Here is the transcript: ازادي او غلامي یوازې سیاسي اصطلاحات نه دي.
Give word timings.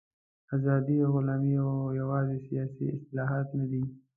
ازادي 0.55 0.95
او 1.03 1.09
غلامي 1.15 1.51
یوازې 2.01 2.37
سیاسي 2.47 2.85
اصطلاحات 2.95 3.47
نه 3.59 3.65
دي. 3.71 3.83